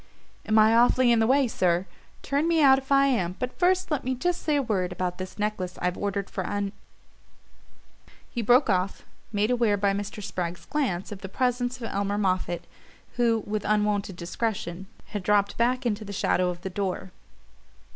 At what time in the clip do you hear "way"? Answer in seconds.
1.27-1.47